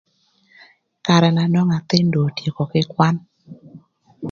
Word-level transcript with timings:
Karë 1.07 1.29
na 1.35 1.43
nwongo 1.51 1.73
athïn 1.77 2.07
do 2.13 2.19
otyeko 2.27 2.63
kï 2.71 2.81
kwan. 2.91 3.15